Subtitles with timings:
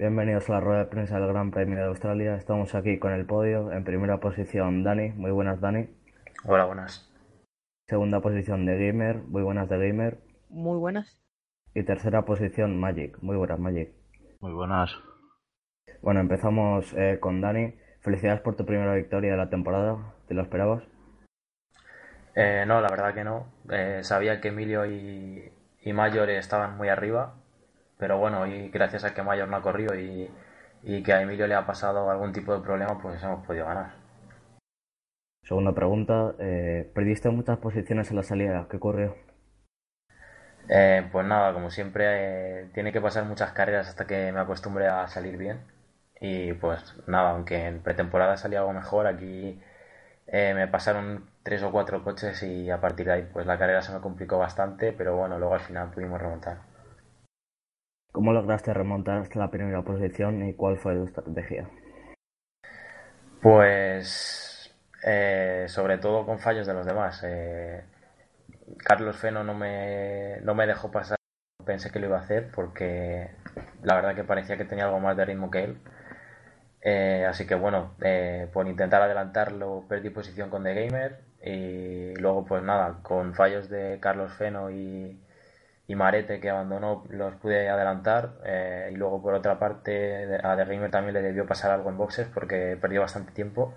[0.00, 2.34] Bienvenidos a la rueda de prensa del Gran Premio de Australia.
[2.34, 3.70] Estamos aquí con el podio.
[3.70, 5.10] En primera posición, Dani.
[5.10, 5.90] Muy buenas, Dani.
[6.46, 7.12] Hola, buenas.
[7.86, 9.16] Segunda posición de Gamer.
[9.24, 10.16] Muy buenas, de Gamer.
[10.48, 11.20] Muy buenas.
[11.74, 13.18] Y tercera posición, Magic.
[13.20, 13.90] Muy buenas, Magic.
[14.40, 14.90] Muy buenas.
[16.00, 17.74] Bueno, empezamos eh, con Dani.
[18.00, 20.14] Felicidades por tu primera victoria de la temporada.
[20.28, 20.82] ¿Te lo esperabas?
[22.34, 23.52] Eh, no, la verdad que no.
[23.70, 27.34] Eh, sabía que Emilio y, y Mayor estaban muy arriba
[28.00, 30.30] pero bueno, y gracias a que Mayor no ha corrido y,
[31.02, 33.92] que a Emilio le ha pasado algún tipo de problema, pues hemos podido ganar.
[35.44, 38.66] Segunda pregunta, eh, ¿perdiste muchas posiciones en la salida?
[38.70, 39.14] ¿Qué ocurrió?
[40.70, 42.04] Eh, pues nada, como siempre,
[42.62, 45.60] eh, tiene que pasar muchas carreras hasta que me acostumbre a salir bien.
[46.20, 49.60] Y pues nada, aunque en pretemporada salía algo mejor, aquí
[50.32, 53.92] me pasaron tres o cuatro coches y a partir de ahí pues la carrera se
[53.92, 56.69] me complicó bastante, pero bueno, luego al final pudimos remontar.
[58.12, 61.68] ¿Cómo lograste remontar hasta la primera posición y cuál fue tu estrategia?
[63.40, 67.22] Pues eh, sobre todo con fallos de los demás.
[67.24, 67.84] Eh,
[68.78, 71.16] Carlos Feno no me, no me dejó pasar,
[71.64, 73.30] pensé que lo iba a hacer porque
[73.82, 75.78] la verdad que parecía que tenía algo más de ritmo que él.
[76.82, 77.94] Eh, así que bueno,
[78.52, 83.98] por intentar adelantarlo perdí posición con The Gamer y luego pues nada, con fallos de
[84.00, 85.20] Carlos Feno y,
[85.90, 90.64] y Marete que abandonó los pude adelantar eh, y luego por otra parte a The
[90.64, 93.74] Gamer también le debió pasar algo en boxes porque perdió bastante tiempo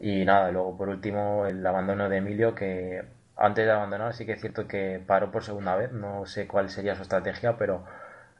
[0.00, 3.02] y nada, luego por último el abandono de Emilio que
[3.36, 6.70] antes de abandonar sí que es cierto que paró por segunda vez, no sé cuál
[6.70, 7.84] sería su estrategia pero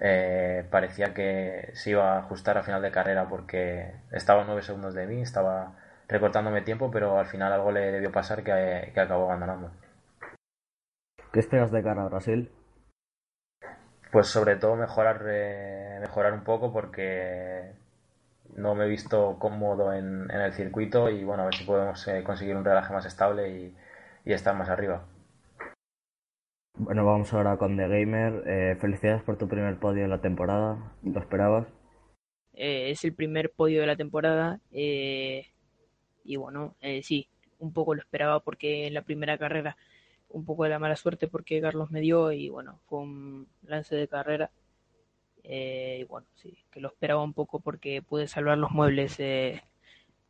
[0.00, 4.94] eh, parecía que se iba a ajustar a final de carrera porque estaba nueve segundos
[4.94, 5.76] de mí, estaba
[6.08, 9.70] recortándome tiempo pero al final algo le debió pasar que, que acabó abandonando.
[11.32, 12.50] ¿Qué esperas de cara Brasil?
[14.16, 17.72] Pues sobre todo mejorar, eh, mejorar un poco porque
[18.54, 22.22] no me he visto cómodo en, el circuito y bueno, a ver si podemos eh,
[22.24, 23.74] conseguir un relaje más estable
[24.24, 25.04] y, estar más arriba.
[26.78, 28.42] Bueno, vamos ahora con The Gamer.
[28.46, 30.94] Eh, felicidades por tu primer podio de la temporada.
[31.02, 31.66] ¿Lo esperabas?
[32.54, 35.44] es el primer podio de la temporada y
[36.38, 37.28] bueno, sí,
[37.58, 39.76] un poco lo esperaba porque en la primera carrera
[40.28, 43.96] un poco de la mala suerte porque Carlos me dio y bueno, fue un lance
[43.96, 44.50] de carrera.
[45.42, 49.62] Eh, y bueno, sí, que lo esperaba un poco porque pude salvar los muebles eh,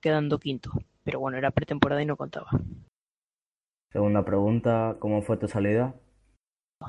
[0.01, 0.71] quedando quinto.
[1.05, 2.51] Pero bueno, era pretemporada y no contaba.
[3.91, 5.95] Segunda pregunta, ¿cómo fue tu salida?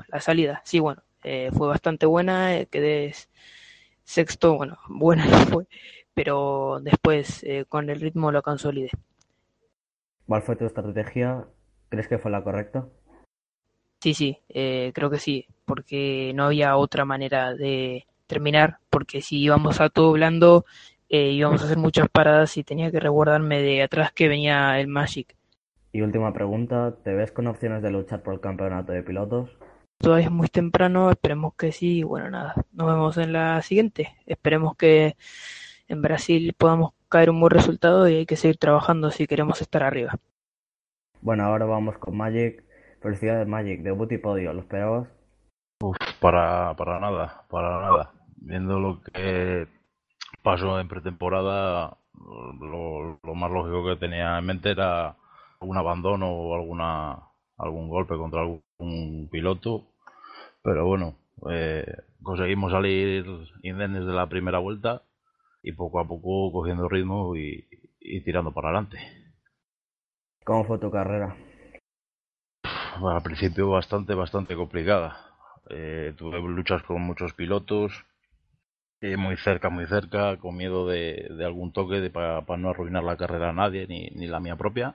[0.08, 3.14] La salida, sí, bueno, eh, fue bastante buena, quedé
[4.04, 5.66] sexto, bueno, buena no fue,
[6.12, 8.90] pero después con el ritmo lo consolidé.
[10.26, 11.46] ¿Cuál fue tu estrategia?
[11.88, 12.86] ¿Crees que fue la correcta?
[14.00, 19.40] Sí, sí, eh, creo que sí, porque no había otra manera de terminar, porque si
[19.40, 20.64] íbamos a todo blando,
[21.08, 24.86] eh, íbamos a hacer muchas paradas y tenía que resguardarme de atrás que venía el
[24.86, 25.34] Magic.
[25.92, 29.50] Y última pregunta, ¿te ves con opciones de luchar por el campeonato de pilotos?
[29.96, 34.76] Todavía es muy temprano, esperemos que sí, bueno nada, nos vemos en la siguiente, esperemos
[34.76, 35.16] que
[35.88, 39.82] en Brasil podamos caer un buen resultado y hay que seguir trabajando si queremos estar
[39.82, 40.14] arriba.
[41.20, 42.64] Bueno, ahora vamos con Magic.
[43.00, 45.08] Felicidades Magic, debut y podio, ¿lo esperabas?
[46.20, 48.12] Para, para nada, para nada.
[48.36, 49.66] Viendo lo que
[50.42, 55.16] pasó en pretemporada, lo, lo más lógico que tenía en mente era
[55.60, 57.18] algún abandono o alguna
[57.56, 59.86] algún golpe contra algún piloto.
[60.62, 61.16] Pero bueno,
[61.50, 61.84] eh,
[62.22, 63.26] conseguimos salir
[63.62, 65.02] indemnes de la primera vuelta
[65.62, 67.66] y poco a poco cogiendo ritmo y
[68.22, 69.17] tirando para adelante.
[70.48, 71.36] ¿Cómo fue tu carrera?
[72.64, 75.14] al principio bastante, bastante complicada.
[75.68, 77.92] Eh, tuve luchas con muchos pilotos,
[79.02, 83.50] eh, muy cerca, muy cerca, con miedo de, algún toque para no arruinar la carrera
[83.50, 84.94] a nadie, ni, ni, la mía propia.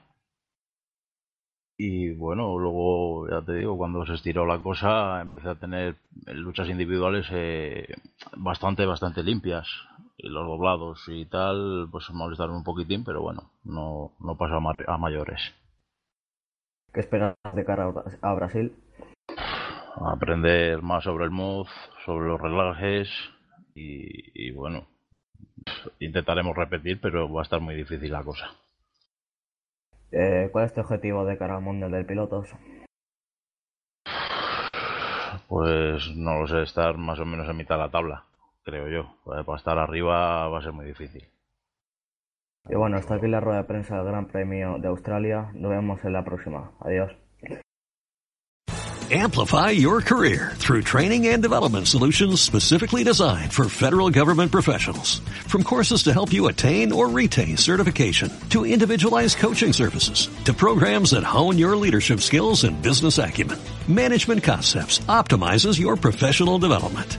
[1.78, 5.94] Y bueno, luego, ya te digo, cuando se estiró la cosa, empecé a tener
[6.26, 7.94] luchas individuales eh,
[8.36, 9.68] bastante, bastante limpias.
[10.24, 14.54] Y los doblados y tal, pues molestaron un poquitín, pero bueno, no, no pasó
[14.86, 15.54] a mayores.
[16.94, 17.92] ¿Qué esperas de cara
[18.22, 18.74] a Brasil?
[19.96, 21.66] Aprender más sobre el mod,
[22.06, 23.10] sobre los relajes,
[23.74, 24.86] y, bueno,
[25.98, 28.48] intentaremos repetir, pero va a estar muy difícil la cosa.
[30.10, 32.48] Eh, ¿Cuál es tu objetivo de cara al Mundial del Pilotos?
[35.48, 38.24] Pues no lo sé, estar más o menos en mitad de la tabla,
[38.64, 39.14] creo yo.
[39.24, 41.28] Para estar arriba va a ser muy difícil.
[42.68, 45.50] Y bueno, está aquí la rueda de prensa del Gran Premio de Australia.
[45.54, 46.72] Nos vemos en la próxima.
[46.80, 47.12] Adiós.
[49.10, 55.18] Amplify your career through training and development solutions specifically designed for federal government professionals.
[55.46, 61.10] From courses to help you attain or retain certification, to individualized coaching services, to programs
[61.10, 63.58] that hone your leadership skills and business acumen,
[63.88, 67.18] Management Concepts optimizes your professional development.